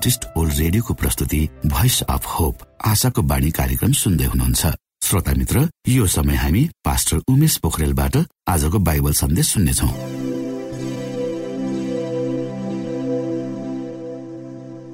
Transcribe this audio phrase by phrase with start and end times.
[0.00, 2.56] Adventist world रेडियोको प्रस्तुति voice of hope
[2.88, 4.66] आशाको बाणी कार्यक्रम सुन्दै हुनुहुन्छ।
[5.04, 8.16] श्रोता मित्र यो समय हामी पास्टर उमेश पोखरेलबाट
[8.48, 9.88] आजको बाइबल सन्देश सुन्नेछौ।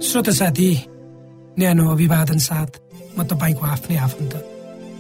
[0.03, 0.69] श्रोता साथी
[1.59, 2.71] न्यानो अभिवादन साथ
[3.15, 4.35] म तपाईँको आफ्नै आफन्त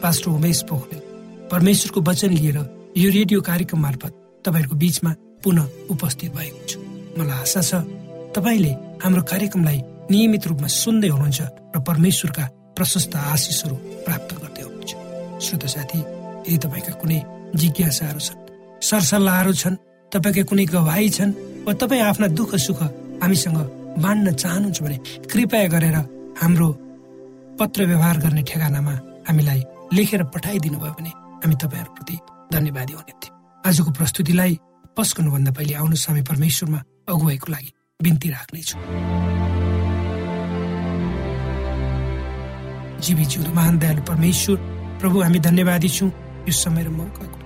[0.02, 1.02] पास्टर उमेश पोखरेल।
[1.50, 2.58] परमेश्वरको वचन लिएर
[2.96, 4.12] यो रेडियो कार्यक्रम मार्फत
[4.46, 6.78] तपाईँहरूको बीचमा पुनः उपस्थित भएको छु।
[7.18, 7.82] मलाई आशा छ
[8.38, 11.40] तपाईँले हाम्रो कार्यक्रमलाई नियमित रूपमा सुन्दै हुनुहुन्छ
[11.74, 12.44] र परमेश्वरका
[12.76, 13.76] प्रशस्त आशिषहरू
[14.06, 14.92] प्राप्त गर्दै हुनुहुन्छ।
[15.44, 15.98] श्रोत साथी
[16.46, 17.18] यदि तपाईँका कुनै
[17.60, 18.40] जिज्ञासाहरू छन्
[18.88, 19.76] सरसल्लाहहरू छन्
[20.12, 21.32] तपाईँका कुनै गवाई छन्
[21.66, 22.80] वा तपाईँ आफ्ना दुःख सुख
[23.22, 23.58] हामीसँग
[24.04, 24.96] बाँड्न चाहनुहुन्छ भने
[25.30, 25.96] कृपया गरेर
[26.40, 26.68] हाम्रो
[27.58, 28.94] पत्र व्यवहार गर्ने ठेगानामा
[29.28, 29.60] हामीलाई
[29.96, 31.10] लेखेर पठाइदिनु भयो भने
[31.42, 32.16] हामी तपाईँहरूप्रति
[32.52, 33.34] धन्यवादी हुने थियौँ।
[33.66, 34.52] आजको प्रस्तुतिलाई
[34.96, 37.70] पस्कनुभन्दा पहिले आउनु समय परमेश्वरमा अगुवाईको लागि
[38.00, 38.76] बिन्ती राख्नेछु।
[43.00, 44.56] जीवी जिउँदो महान दयालु परमेश्वर
[45.00, 46.10] प्रभु हामी धन्यवादी छौँ।
[46.46, 47.36] यो समय र मौकाको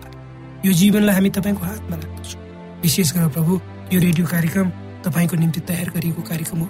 [0.60, 2.40] यो जीवनलाई हामी तपाईँको हातमा राख्दछौँ।
[2.82, 3.52] विशेष गरेर प्रभु
[3.92, 4.68] यो रेडियो कार्यक्रम
[5.04, 6.68] तपाईँको निम्ति तयार गरिएको कार्यक्रम हो।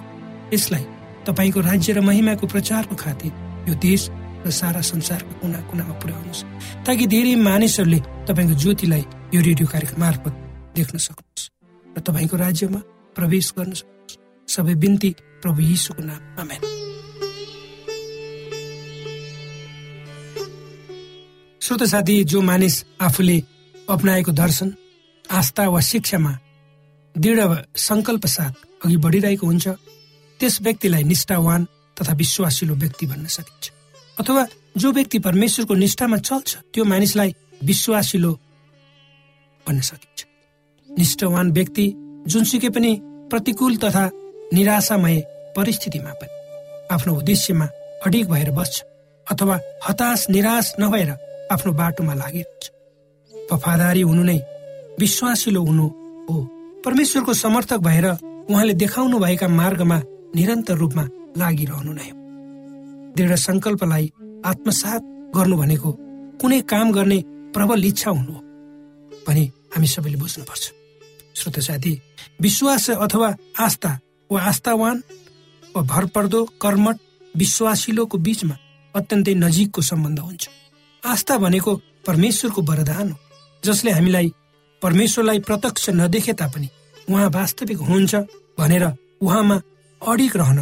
[0.53, 0.85] यसलाई
[1.27, 3.31] तपाईँको राज्य र महिमाको प्रचारको खातिर
[3.67, 4.09] यो देश
[4.45, 6.43] र सारा संसारको कुना कुनामा पुर्याउनुहोस्।
[6.87, 9.03] ताकि धेरै मानिसहरूले तपाईँको ज्योतिलाई
[9.35, 10.33] यो रेडियो कार्यक्रम मार्फत
[10.75, 11.49] देख्न सक्नुहोस्
[11.85, 12.79] र तपाईँको राज्यमा
[13.15, 14.17] प्रवेश गर्न सक्नुहोस्।
[14.47, 15.09] सबै बिन्ती
[15.43, 16.80] प्रभु यीशुको नाम आमेन।
[21.61, 23.37] श्रोत साथी जो मानिस आफूले
[23.89, 24.73] अप्नाएको दर्शन
[25.25, 26.31] आस्था वा शिक्षामा
[27.15, 27.39] दृढ
[27.77, 28.53] सङ्कल्प साथ
[28.85, 29.67] अघि बढिरहेको हुन्छ
[30.39, 31.67] त्यस व्यक्तिलाई निष्ठावान
[31.97, 33.71] तथा विश्वासिलो व्यक्ति भन्न सकिन्छ।
[34.17, 34.45] अथवा
[34.77, 38.33] जो व्यक्ति परमेश्वरको निष्ठामा चल्छ त्यो मानिसलाई विश्वासिलो
[39.65, 40.25] भन्न सकिन्छ।
[40.89, 41.85] निष्ठावान व्यक्ति
[42.27, 42.97] जुनसुकै पनि
[43.29, 44.09] प्रतिकूल तथा
[44.53, 45.19] निराशामय
[45.57, 46.33] परिस्थितिमा पनि
[46.93, 47.65] आफ्नो उद्देश्यमा
[48.05, 48.81] अडिग भएर बस्छ
[49.27, 51.11] अथवा हताश निराश नभएर
[51.53, 52.63] आफ्नो बाटोमा लागिरहन्छ
[53.51, 54.39] वफादारी हुनु नै
[54.99, 55.85] विश्वासिलो हुनु
[56.27, 56.35] हो।
[56.85, 58.07] परमेश्वरको समर्थक भएर
[58.51, 59.97] उहाँले देखाउनु भएका मार्गमा
[60.35, 61.03] निरन्तर रूपमा
[61.37, 62.09] लागिरहनु नै
[63.15, 64.05] दृढ सङ्कल्पलाई
[64.51, 65.01] आत्मसात
[65.35, 65.89] गर्नु भनेको
[66.41, 67.19] कुनै काम गर्ने
[67.53, 68.41] प्रबल इच्छा हुनु हो।
[69.27, 69.43] भने
[69.73, 70.63] हामी सबैले बुझ्नुपर्छ।
[71.37, 71.93] श्रोत साथी
[72.41, 73.29] विश्वास अथवा
[73.65, 73.91] आस्था
[74.31, 74.97] वा आस्थावान
[75.75, 76.97] वा भरपर्दो कर्मठ
[77.35, 78.55] विश्वासिलोको बीचमा
[78.95, 80.43] अत्यन्तै नजिकको सम्बन्ध हुन्छ।
[81.03, 81.75] आस्था भनेको
[82.07, 83.17] परमेश्वरको वरदान हो
[83.63, 84.31] जसले हामीलाई
[84.81, 86.69] परमेश्वरलाई प्रत्यक्ष नदेखे तापनि
[87.09, 88.15] उहाँ वास्तविक हुनुहुन्छ
[88.59, 88.85] भनेर
[89.21, 89.61] उहाँमा
[90.01, 90.59] अडिक रहन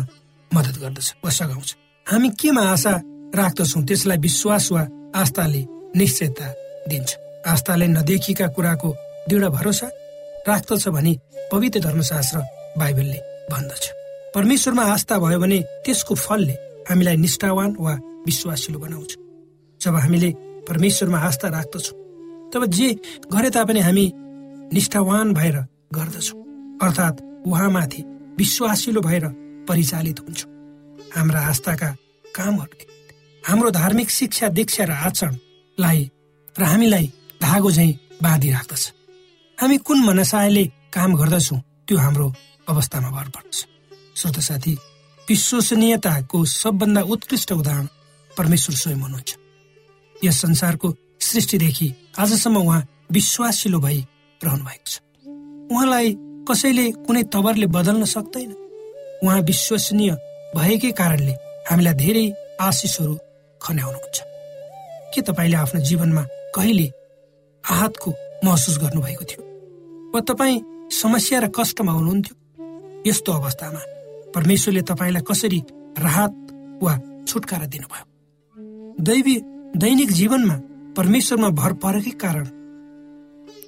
[0.51, 1.75] मद्दत गर्दछ वा सघाउँछ
[2.07, 2.93] हामी केमा आशा
[3.35, 5.65] राख्दछौँ त्यसलाई विश्वास वा आस्थाले
[5.95, 6.47] निश्चयता
[6.89, 7.15] दिन्छ।
[7.47, 8.89] आस्थाले नदेखिएका कुराको
[9.29, 9.87] दृढ भरोसा
[10.47, 11.13] राख्दछ भने
[11.51, 12.39] पवित्र धर्मशास्त्र
[12.79, 13.19] बाइबलले
[13.51, 13.83] भन्दछ।
[14.35, 16.53] परमेश्वरमा आस्था भयो भने त्यसको फलले
[16.89, 17.93] हामीलाई निष्ठावान वा
[18.25, 19.17] विश्वासिलो बनाउँछ।
[19.81, 20.29] जब हामीले
[20.67, 21.97] परमेश्वरमा आस्था राख्दछौँ
[22.53, 22.89] तब जे
[23.33, 24.05] गरे तापनि हामी
[24.73, 25.55] निष्ठावान भएर
[25.95, 26.39] गर्दछौँ।
[26.83, 28.01] अर्थात् उहाँमाथि
[28.37, 29.25] विश्वासिलो भएर
[29.67, 30.51] परिचालित हुन्छौँ।
[31.15, 31.89] हाम्रा आस्थाका
[32.35, 32.85] कामहरूले
[33.43, 36.09] हाम्रो धार्मिक शिक्षा दीक्षा र आचरणलाई
[36.55, 37.05] र हामीलाई
[37.41, 37.91] धागो झैँ
[38.23, 38.83] बाँधिराख्दछ।
[39.57, 42.33] हामी कुन मनसायले काम गर्दछौँ त्यो हाम्रो
[42.69, 43.57] अवस्थामा भर पर्दछ।
[44.15, 44.73] श्रोत साथी
[45.27, 47.87] विश्वसनीयताको सबभन्दा उत्कृष्ट उदाहरण
[48.37, 49.48] परमेश्वर स्वयं हुनुहुन्छ।
[50.23, 54.05] यस संसारको सृष्टिदेखि आजसम्म उहाँ विश्वासिलो भई
[54.43, 54.99] रहनु भएको छ।
[55.71, 56.15] उहाँलाई
[56.49, 58.51] कसैले कुनै तवरले बदल्न सक्दैन।
[59.23, 60.11] उहाँ विश्वसनीय
[60.55, 61.31] भएकै कारणले
[61.69, 62.25] हामीलाई धेरै
[62.61, 63.15] आशिषहरू
[63.61, 64.17] खन्याउनुहुन्छ।
[65.13, 66.23] के तपाईँले आफ्नो जीवनमा
[66.55, 66.91] कहिले
[67.69, 68.13] आहतको
[68.45, 69.41] महसुस गर्नुभएको थियो?
[70.15, 72.35] वा तपाईँ समस्या र कष्टमा हुनुहुन्थ्यो?
[73.07, 73.81] यस्तो अवस्थामा
[74.35, 75.63] परमेश्वरले तपाईँलाई कसरी
[75.99, 76.35] राहत
[76.83, 76.93] वा
[77.27, 78.05] छुटकारा दिनुभयो?
[79.03, 79.35] दैवी
[79.77, 80.55] दैनिक जीवनमा
[80.97, 82.45] परमेश्वरमा भर परेकै कारण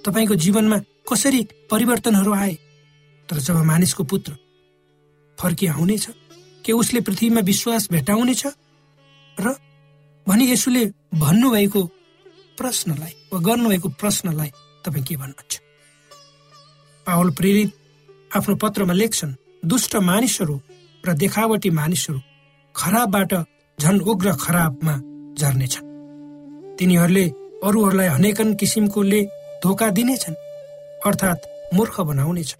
[0.05, 0.77] तपाईँको जीवनमा
[1.09, 2.53] कसरी परिवर्तनहरू आए
[3.29, 4.33] तर जब मानिसको पुत्र
[5.39, 6.07] फर्किआउनेछ
[6.65, 8.43] के उसले पृथ्वीमा विश्वास भेटाउनेछ
[9.39, 9.53] र
[10.27, 11.81] भनी यसुले भन्नुभएको
[12.57, 14.51] प्रश्नलाई वा गर्नुभएको प्रश्नलाई
[14.85, 15.53] तपाईँ के भन्नुहुन्छ?
[17.07, 17.71] पावल प्रेरित
[18.35, 20.61] आफ्नो पत्रमा लेख्छन् दुष्ट मानिसहरू
[21.07, 22.19] र देखावटी मानिसहरू
[22.75, 23.33] खराबबाट
[23.79, 24.95] झन उग्र खराबमा
[25.35, 25.90] झर्नेछन्।
[26.81, 27.25] तिनीहरूले
[27.63, 29.21] अरूहरूलाई अनेकन किसिमकोले
[29.63, 30.37] धोका दिनेछन्
[31.05, 31.41] अर्थात्
[31.75, 32.51] मूर्ख बनाउनेछ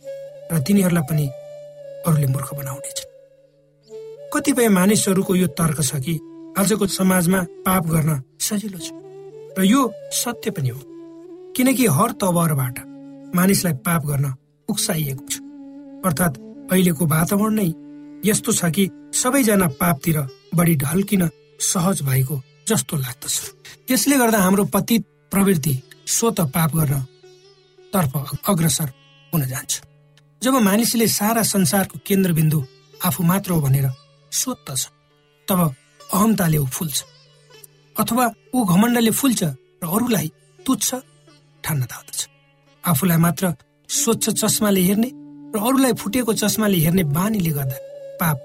[0.51, 1.25] र तिनीहरूलाई पनि
[2.08, 3.00] अरूले मूर्ख बनाउनेछ
[4.34, 6.13] कतिपय मानिसहरूको यो तर्क छ कि
[6.58, 8.94] आजको समाजमा पाप गर्न सजिलो छ
[9.58, 9.82] र यो
[10.13, 10.80] सत्य पनि हो।
[11.58, 12.78] किनकि हर तवरबाट
[13.36, 14.25] मानिसलाई पाप गर्न
[14.70, 15.36] उक्साइएको छ।
[16.06, 16.40] अर्थात्
[16.72, 17.70] अहिलेको वातावरण नै
[18.30, 20.18] यस्तो छ कि सबैजना पापतिर
[20.56, 21.30] बढी ढल्किन
[21.74, 23.36] सहज भएको जस्तो लाग्दछ।
[23.92, 25.74] यसले गर्दा हाम्रो पतित प्रवृत्ति
[26.08, 27.00] स्वत पाप गर्न
[27.94, 28.12] तर्फ
[28.50, 28.90] अग्रसर
[29.34, 29.74] हुन जान्छ।
[30.42, 32.60] जब मानिसले सारा संसारको केन्द्रबिन्दु
[33.06, 33.88] आफू मात्र हो भनेर
[34.32, 34.82] सोध्दछ
[35.48, 35.60] तब
[36.13, 36.98] अहमताले ऊ फुल्छ
[37.96, 38.25] अथवा
[38.56, 40.28] ऊ घमण्डले फुल्छ र अरूलाई
[40.66, 40.90] तुच्छ
[41.63, 42.20] ठान्न थाल्दछ
[42.84, 43.54] आफूलाई मात्र
[43.90, 45.10] स्वच्छ चस्माले हेर्ने
[45.54, 47.78] र अरूलाई फुटेको चस्माले हेर्ने बानीले गर्दा
[48.20, 48.38] पाप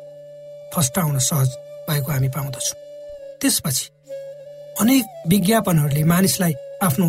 [0.75, 1.50] फस्टाउन सहज
[1.88, 2.78] भएको हामी पाउँदछौँ।
[3.40, 3.85] त्यसपछि
[4.80, 7.06] अनेक विज्ञापनहरूले मानिसलाई आफ्नो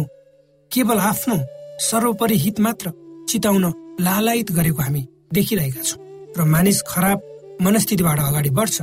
[0.72, 1.36] केवल आफ्नो
[1.82, 2.92] सर्वोपरि हित मात्र
[3.30, 3.66] चिताउन
[4.02, 5.02] लालायित गरेको हामी
[5.34, 6.00] देखिरहेका छौँ
[6.38, 7.20] र मानिस खराब
[7.62, 8.78] मनस्थितिबाट अगाडि बढ्छ।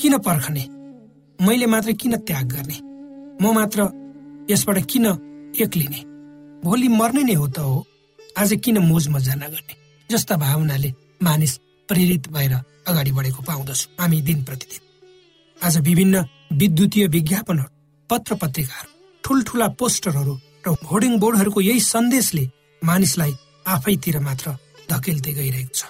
[0.00, 0.64] किन पर्खने?
[1.38, 2.78] मैले मात्र किन त्याग गर्ने?
[3.40, 3.80] म मात्र
[4.50, 5.06] यसबाट किन
[5.56, 6.00] एक्लिने
[6.64, 7.84] भोलि मर्ने नै हो त हो।
[8.38, 9.74] आज किन मोज मजा नगर्ने?
[10.10, 11.52] जस्ता भावनाले मानिस
[11.88, 12.52] प्रेरित भएर
[12.88, 14.82] अगाडि बढेको पाउँदछु हामी दिन प्रतिदिन।
[15.56, 17.75] आज विभिन्न विद्युतीय विज्ञापनहरू
[18.10, 18.90] पत्र पत्रिकाहरू
[19.24, 20.34] ठुल्ठुला पोस्टरहरू
[20.66, 22.44] र होर्डिङ बोर्डहरूको यही सन्देशले
[22.82, 23.32] मानिसलाई
[23.66, 24.46] आफैतिर मात्र
[24.90, 25.82] धकेल्दै गइरहेको छ।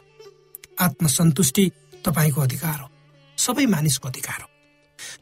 [0.80, 1.64] आत्मसन्तुष्टि
[2.04, 2.88] तपाईँको अधिकार हो।
[3.38, 4.48] सबै मानिसको अधिकार हो।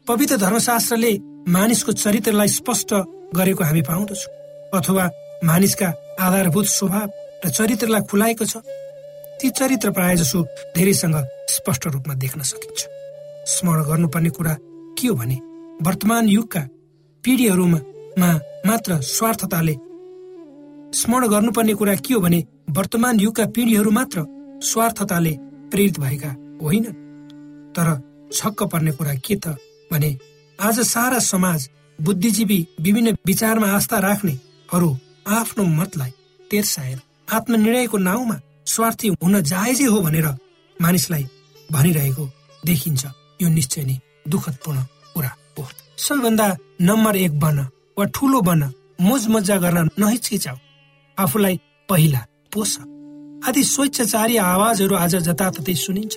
[0.09, 1.13] पवित्र धर्मशास्त्रले
[1.49, 2.91] मानिसको चरित्रलाई स्पष्ट
[3.35, 4.33] गरेको हामी पाउँदछौँ
[4.75, 5.05] अथवा
[5.45, 5.89] मानिसका
[6.21, 7.09] आधारभूत स्वभाव
[7.45, 8.63] र चरित्रलाई खुलाएको छ।
[9.41, 10.43] ती चरित्र प्राय जसो
[10.77, 11.17] धेरैसँग
[11.51, 12.81] स्पष्ट रूपमा देख्न सकिन्छ।
[13.51, 14.55] स्मरण गर्नुपर्ने कुरा
[14.99, 15.37] के हो भने
[15.83, 16.63] वर्तमान युगका
[17.25, 17.79] पिँढीहरूमा
[18.67, 19.75] मात्र स्वार्थताले
[20.99, 22.41] स्मरण गर्नुपर्ने कुरा के हो भने
[22.71, 24.25] वर्तमान युगका पिँढीहरू मात्र
[24.63, 25.33] स्वार्थताले
[25.71, 26.29] प्रेरित भएका
[26.63, 26.85] होइन?
[27.75, 27.89] तर
[28.33, 29.57] छक्क पर्ने कुरा के त
[29.93, 30.11] भने
[30.59, 34.97] आज सारा समाज बुद्धिजीवी विभिन्न विचारमा आस्था राख्नेहरू
[35.29, 36.11] आफ्नो मतलाई
[36.51, 36.99] तेर्साएर
[37.33, 40.29] आत्मनिर्णयको नाउँमा स्वार्थी हुन जायजै हो भनेर
[40.81, 41.25] मानिसलाई
[41.73, 42.25] भनिरहेको
[42.67, 43.05] देखिन्छ।
[43.43, 43.97] यो निश्चय नै
[44.29, 44.83] दुःखदपूर्ण
[45.15, 45.65] कुरा हो।
[45.99, 46.47] सबैभन्दा
[46.83, 47.59] नम्बर एक बन
[47.99, 48.63] वा ठुलो बन
[49.01, 50.57] मोज मजा गर्न नहिचकिचाउ
[51.19, 51.57] आफूलाई
[51.89, 52.23] पहिला
[52.53, 52.73] पोष
[53.49, 56.15] आदि स्वेच्छाचारी आवाजहरू आज जताततै सुनिन्छ।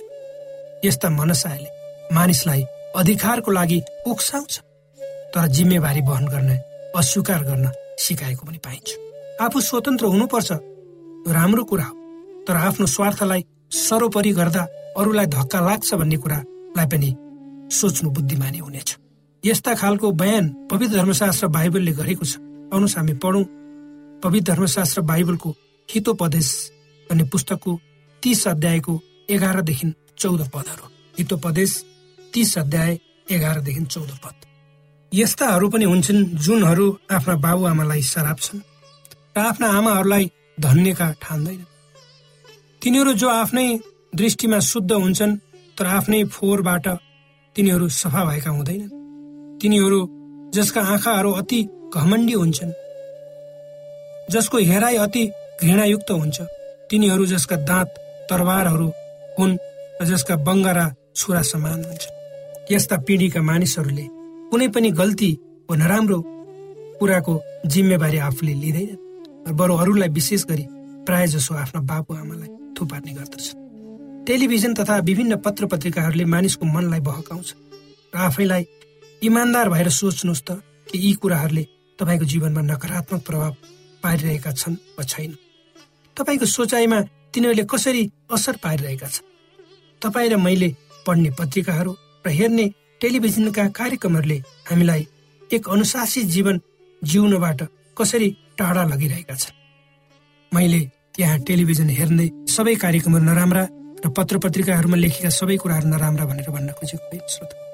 [0.84, 1.70] यस्ता मनसायले
[2.14, 2.62] मानिसलाई
[2.96, 4.58] अधिकारको लागि उक्साउँछ।
[5.32, 6.50] तर जिम्मेवारी वहन गर्न
[6.98, 8.88] अस्वीकार गर्न सिकाएको पनि पाइन्छ।
[9.40, 10.50] आफू स्वतन्त्र हुनुपर्छ
[11.36, 11.94] राम्रो कुरा हो।
[12.46, 13.44] तर आफ्नो स्वार्थलाई
[13.86, 14.62] सर्वोपरि गर्दा
[14.98, 17.10] अरूलाई धक्का लाग्छ भन्ने कुरालाई पनि
[17.70, 18.96] सोच्नु बुद्धिमानी हुनेछ।
[19.44, 22.36] यस्ता खालको बयान पवित्र धर्मशास्त्र बाइबलले गरेको छ।
[22.72, 23.44] आउनुहोस् हामी पढौँ।
[24.22, 25.50] पवित्र धर्मशास्त्र बाइबलको
[25.88, 26.48] हितोपदेश
[27.10, 27.72] भन्ने पुस्तकको
[28.22, 28.94] तीस अध्यायको
[29.30, 29.86] एघारदेखि
[30.18, 30.86] चौध पदहरू।
[31.18, 31.72] हितोपदेश
[32.34, 32.98] तीस अध्याय
[33.30, 34.34] एघारदेखि चौध पद।
[35.12, 38.60] यस्ताहरू पनि हुन्छन् जुनहरू आफ्ना बाबुआमालाई सराप्छन्
[39.36, 40.30] र आफ्ना आमाहरूलाई
[40.60, 41.64] धन्यका ठान्दैन
[42.82, 43.66] तिनीहरू जो आफ्नै
[44.12, 45.38] दृष्टिमा शुद्ध हुन्छन्
[45.76, 46.86] तर आफ्नै फोहोरबाट
[47.56, 48.97] तिनीहरू सफा भएका हुँदैनन्।
[49.60, 50.00] तिनीहरू
[50.54, 51.60] जसका आँखाहरू अति
[51.94, 52.72] घमण्डी हुन्छन्
[54.30, 55.24] जसको हेराइ अति
[55.62, 56.40] घृणायुक्त हुन्छ।
[56.90, 57.88] तिनीहरू जसका दाँत
[58.30, 58.88] तरवारहरू
[59.38, 59.56] हुन्
[60.00, 60.86] र जसका बङ्गारा
[61.16, 62.16] छुरा समान हुन्छन्।
[62.72, 64.06] यस्ता पिँढीका मानिसहरूले
[64.50, 65.30] कुनै पनि गल्ती
[65.68, 66.18] वा नराम्रो
[66.98, 67.34] कुराको
[67.66, 70.66] जिम्मेवारी आफूले लिँदैन बरु अरूलाई विशेष गरी
[71.06, 73.46] प्राय जसो आफ्ना बाबु आमालाई थुपार्ने गर्दछ
[74.26, 77.54] टेलिभिजन तथा विभिन्न पत्र पत्रिकाहरूले मानिसको मनलाई बहकाउँछ
[78.12, 78.64] र आफैलाई
[79.22, 81.64] इमान्दार भएर सोच्नुहोस् त कि यी कुराहरूले
[81.98, 83.52] तपाईँको जीवनमा नकारात्मक प्रभाव
[84.02, 85.32] पारिरहेका छन् वा छैन।
[86.16, 86.98] तपाईँको सोचाइमा
[87.34, 89.26] तिनीहरूले कसरी असर पारिरहेका छन्?
[90.02, 90.68] तपाईँ र मैले
[91.06, 91.92] पढ्ने पत्रिकाहरू
[92.24, 92.66] र हेर्ने
[93.00, 94.38] टेलिभिजनका कार्यक्रमहरूले
[94.70, 95.06] हामीलाई
[95.50, 96.60] एक अनुशासित जीवन
[97.02, 97.60] जिउनबाट
[97.98, 99.54] कसरी टाढा लगिरहेका छन्?
[100.52, 100.80] मैले
[101.18, 103.62] यहाँ टेलिभिजन हेर्ने सबै कार्यक्रमहरू नराम्रा
[103.98, 107.67] र पत्र पत्रिकाहरूमा लेखेका सबै कुराहरू नराम्रा भनेर भन्न खोजेको श्रोत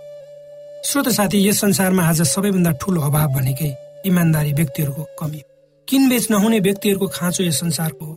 [0.85, 3.69] श्रोत साथी यस संसारमा आज सबैभन्दा ठुलो अभाव भनेकै
[4.07, 5.49] इमान्दारी व्यक्तिहरूको कमी हो।
[5.89, 8.15] किनबेच नहुने व्यक्तिहरूको खाँचो यस संसारको हो?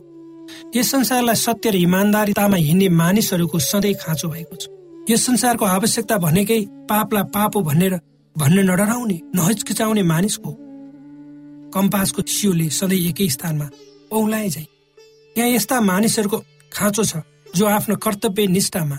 [0.76, 4.68] यस संसारलाई सत्य र इमान्दारितामा हिँड्ने मानिसहरूको सधैँ खाँचो भएको छ।
[5.10, 6.60] यस संसारको आवश्यकता भनेकै
[6.90, 7.94] पापलाई पाप हो भनेर
[8.36, 10.52] भन्न नडराउने नहिचकिचाउने मानिसको
[11.72, 13.68] कम्पासको सियोले सधैँ एकै स्थानमा
[14.12, 14.66] औलाए जाइ
[15.38, 16.38] यहाँ यस्ता मानिसहरूको
[16.72, 17.24] खाँचो छ
[17.56, 18.98] जो आफ्नो कर्तव्य निष्ठामा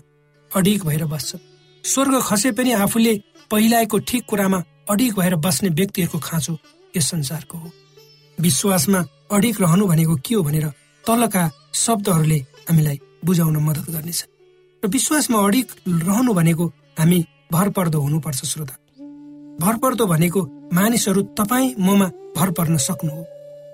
[0.52, 1.36] अडिक भएर बस्छ
[1.84, 3.14] स्वर्ग खसे पनि आफूले
[3.52, 6.58] पहिलाएको ठिक कुरामा अडिक भएर बस्ने व्यक्तिहरूको खाँचो
[6.98, 7.72] यस संसारको हो।
[8.38, 9.00] विश्वासमा
[9.32, 10.68] अडिक रहनु भनेको के हो भनेर
[11.06, 12.38] तलका शब्दहरूले
[12.70, 14.26] हामीलाई बुझाउन मद्दत गर्नेछ।
[14.84, 16.66] र विश्वासमा अडिक रहनु भनेको
[17.00, 18.76] हामी भर पर्दो हुनुपर्छ श्रोता।
[19.62, 20.42] भर पर्दो भनेको
[20.74, 23.24] मानिसहरू तपाईँ ममा भर पर्न सक्नु हो।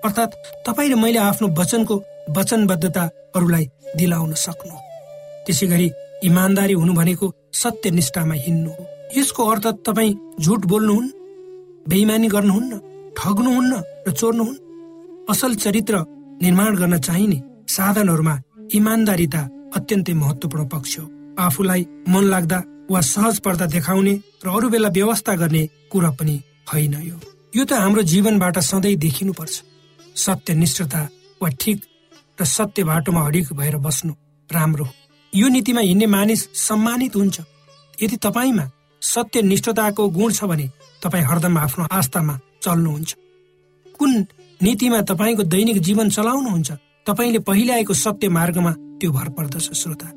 [0.04, 0.34] अर्थात्
[0.66, 2.02] तपाईँ र मैले आफ्नो वचनको
[2.36, 3.02] वचनबद्धता
[3.36, 3.64] अरूलाई
[3.96, 4.80] दिलाउन सक्नु हो।
[5.46, 5.90] त्यसै गरी
[6.24, 11.10] इमान्दारी हुनु भनेको सत्य निष्ठामा हिँड्नु हो। यसको अर्थ तपाईँ झुट बोल्नुहुन्न
[11.88, 12.78] बेइमानी गर्नुहुन्न
[13.18, 13.72] ठग्नुहुन्न
[14.06, 14.58] र चोर्नुहुन्न।
[15.30, 15.94] असल चरित्र
[16.42, 18.34] निर्माण गर्न चाहिने साधनहरूमा
[18.74, 19.42] इमान्दारिता
[19.76, 21.06] अत्यन्तै महत्वपूर्ण पक्ष हो।
[21.38, 22.58] आफूलाई मन लाग्दा
[22.90, 26.36] वा सहज पर्दा देखाउने र अरू बेला व्यवस्था गर्ने कुरा पनि
[26.72, 27.16] होइन यो।
[27.56, 29.54] यो त हाम्रो जीवनबाट सधैँ देखिनुपर्छ।
[30.16, 31.02] सत्य निष्ठता
[31.42, 31.78] वा ठिक
[32.40, 34.12] र सत्य बाटोमा हडिक भएर बस्नु
[34.50, 34.92] राम्रो हो।
[35.32, 37.40] यो नीतिमा हिँड्ने मानिस सम्मानित हुन्छ।
[38.02, 38.64] यदि तपाईँमा
[39.02, 40.70] सत्य निष्ठताको गुण छ भने
[41.02, 43.14] तपाईँ हरदम आफ्नो आस्थामा चल्नुहुन्छ।
[43.98, 44.12] कुन
[44.60, 46.72] नीतिमा तपाईँको दैनिक जीवन चलाउनुहुन्छ
[47.06, 50.08] तपाईँले पहिले आएको सत्य मार्गमा त्यो भर पर्दछ श्रोता।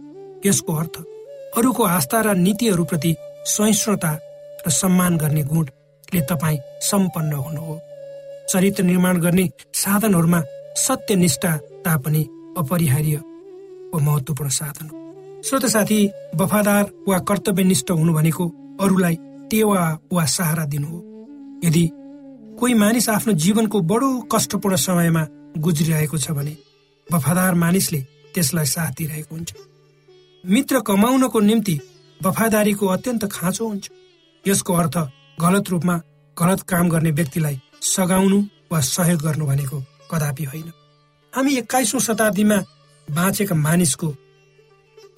[0.46, 0.96] यसको अर्थ
[1.58, 4.12] अरूको आस्था र नीतिहरूप्रति सहिष्णुता
[4.68, 7.80] र सम्मान गर्ने गुणले तपाईँ सम्पन्न हुनु हो।
[8.50, 10.42] चरित्र निर्माण गर्ने साधनहरूमा
[10.78, 12.22] सत्यनिष्ठता पनि
[12.58, 13.16] अपरिहार्य
[13.94, 14.98] वा महत्वपूर्ण साधन हो।
[15.46, 16.00] श्रोत साथी
[16.36, 18.48] वफादार वा कर्तव्यनिष्ठ हुनु भनेको
[18.80, 19.16] अरूलाई
[19.52, 19.82] टेवा
[20.14, 21.00] वा सहारा दिनु हो।
[21.66, 21.86] यदि
[22.60, 25.26] कोही मानिस आफ्नो जीवनको बडो कष्टपूर्ण समयमा
[25.58, 26.58] गुज्रिरहेको छ भने
[27.08, 28.02] वफादार मानिसले
[28.34, 29.54] त्यसलाई साथ दिइरहेको हुन्छ।
[30.44, 31.80] मित्र कमाउनको निम्ति
[32.20, 33.90] वफादारीको अत्यन्त खाँचो हुन्छ।
[34.46, 34.98] यसको अर्थ
[35.42, 35.96] गलत रूपमा
[36.38, 38.40] गलत काम गर्ने व्यक्तिलाई सघाउनु
[38.72, 39.80] वा सहयोग गर्नु भनेको
[40.12, 40.72] कदापि होइन।
[41.34, 42.58] हामी एक्काइसौँ शताब्दीमा
[43.08, 44.08] बाँचेका मानिसको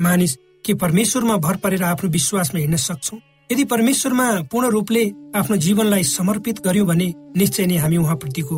[0.01, 3.17] मानिस के परमेश्वरमा भर परेर आफ्नो विश्वासमा हिँड्न सक्छौ?
[3.51, 5.03] यदि परमेश्वरमा पूर्ण रूपले
[5.35, 8.55] आफ्नो जीवनलाई समर्पित गर्यौँ भने निश्चय नै हामी उहाँप्रतिको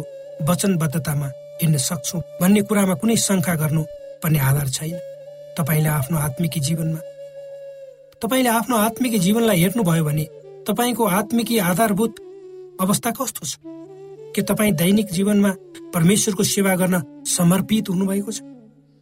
[0.49, 1.27] वचनबद्धतामा
[1.62, 3.84] हिँड्न सक्छौ भन्ने कुरामा कुनै शङ्का गर्नु
[4.23, 4.93] पर्ने आधार छैन।
[5.58, 7.01] तपाईँले आफ्नो आत्मिकी जीवनमा
[8.21, 10.25] तपाईँले आफ्नो आत्मिकी जीवनलाई हेर्नुभयो भने
[10.67, 12.15] तपाईँको आत्मिकी आधारभूत
[12.82, 13.58] अवस्था कस्तो छ?
[14.36, 15.56] के तपाईँ दैनिक जीवनमा
[15.93, 17.01] परमेश्वरको सेवा गर्न
[17.38, 18.41] समर्पित हुनुभएको छ?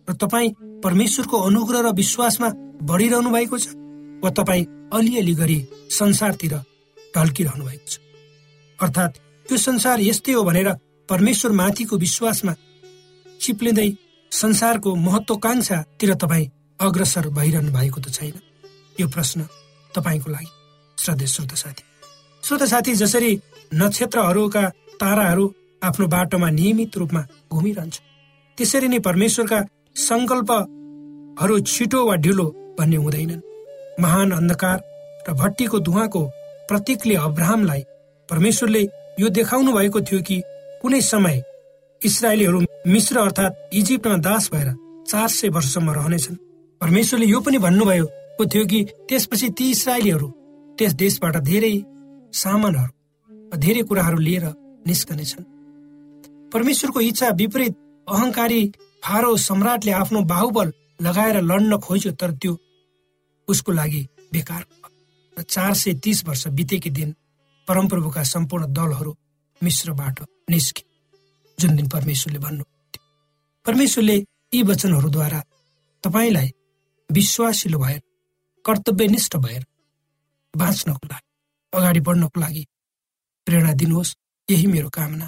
[0.08, 2.49] र तपाईँ परमेश्वरको अनुग्रह र विश्वासमा
[2.88, 3.75] बढिरहनु भएको छ?
[4.23, 6.54] वा तपाईँ अलिअलि गरी संसारतिर
[7.15, 7.99] ढल्किरहनु भएको छ।
[8.80, 10.69] अर्थात् त्यो संसार यस्तै हो भनेर
[11.10, 12.54] परमेश्वर माथिको विश्वासमा
[13.41, 13.89] चिप्लिँदै
[14.32, 16.49] संसारको महत्वकांक्षातिर तपाईँ
[16.80, 18.36] अग्रसर भइरहनु भएको त छैन।
[18.99, 19.39] यो प्रश्न
[19.91, 20.49] तपाईँको लागि
[20.97, 21.84] श्रद्धे श्रोत साथी।
[22.43, 23.32] श्रोत साथी जसरी
[23.73, 24.63] नक्षत्रहरूका
[25.01, 25.45] ताराहरू
[25.82, 27.95] आफ्नो बाटोमा नियमित रूपमा घुमिरहन्छ
[28.58, 29.60] त्यसरी नै परमेश्वरका
[29.99, 32.45] सङ्कल्पहरू छिटो वा ढिलो
[32.80, 33.41] भन्ने हुँदैनन्।
[34.02, 34.78] महान अन्धकार
[35.30, 36.22] र भट्टीको धुवाको
[36.70, 37.84] प्रतीकले अब्राहमलाई
[38.30, 38.82] परमेश्वरले
[39.20, 40.42] यो देखाउनु भएको थियो कि
[40.82, 41.44] कुनै समय
[42.02, 44.70] इसरायलीहरू मिश्र अर्थात् इजिप्टमा दास भएर
[45.08, 46.36] चार सय वर्षसम्म रहनेछन्।
[46.82, 48.06] परमेश्वरले यो पनि भन्नुभयो
[48.42, 50.28] थियो कि त्यसपछि ती इसरायलीहरू
[50.78, 51.74] त्यस देशबाट धेरै
[52.34, 54.46] सामानहरू धेरै कुराहरू लिएर
[54.88, 55.44] निस्कनेछन्।
[56.54, 57.76] परमेश्वरको इच्छा विपरीत
[58.08, 58.62] अहंकारी
[59.04, 62.54] फारो सम्राटले आफ्नो बाहुबल लगाएर लड्न खोज्यो तर त्यो
[63.52, 64.02] उसको लागि
[64.34, 64.64] बेकार।
[65.38, 67.16] र चार सय तिस वर्ष बितेकी दिन
[67.68, 69.16] परमप्रभुका सम्पूर्ण दलहरू
[69.62, 70.84] मिश्रबाट निस्के
[71.58, 72.64] जुन दिन परमेश्वरले भन्नु
[73.66, 74.16] परमेश्वरले
[74.54, 75.42] यी वचनहरूद्वारा
[76.04, 76.50] तपाईँलाई
[77.10, 78.02] विश्वासिलो भएर
[78.66, 79.66] कर्तव्यनिष्ठ भएर
[80.54, 81.28] बाँच्नको लागि
[81.74, 82.64] अगाडि बढ्नको लागि
[83.48, 84.16] प्रेरणा दिनुहोस्।
[84.50, 85.28] यही मेरो कामना।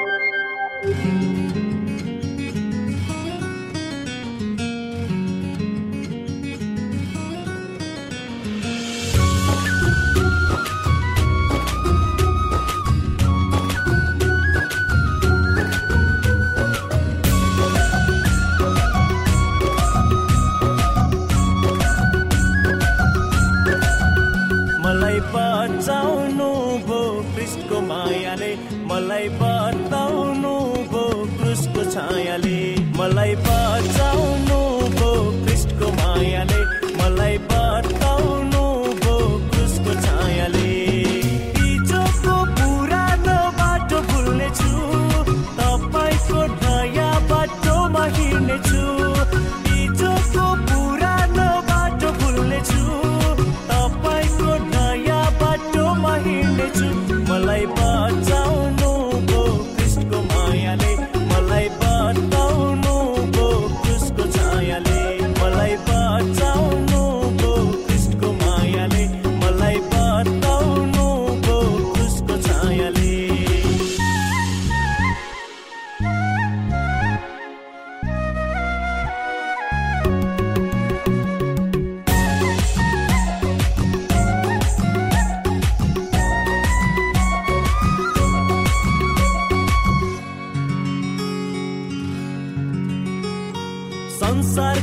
[0.83, 1.40] thank you
[33.01, 33.35] मलाई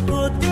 [0.09, 0.48] संसारको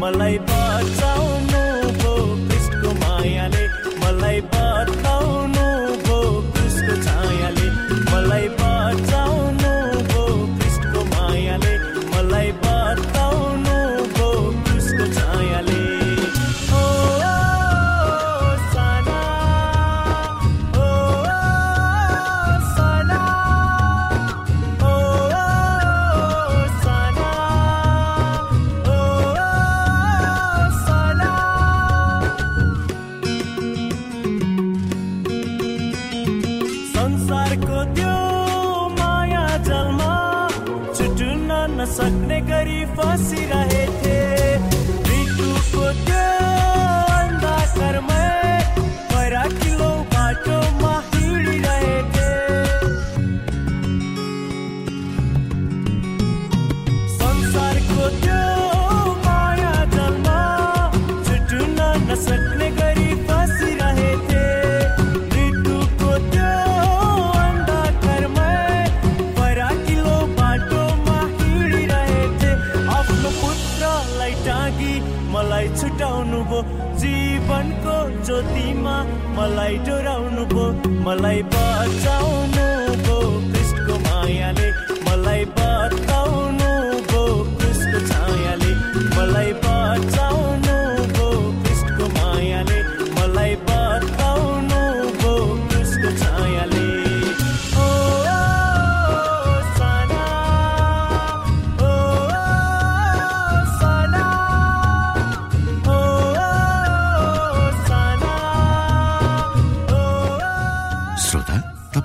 [0.00, 0.67] मलाई बचाउनु
[79.68, 80.42] मलाई डोराउनु
[81.06, 81.40] मलाई